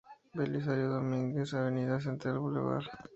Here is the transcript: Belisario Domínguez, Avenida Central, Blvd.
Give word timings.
Belisario 0.37 0.87
Domínguez, 0.95 1.49
Avenida 1.53 1.97
Central, 2.05 2.37
Blvd. 2.43 2.87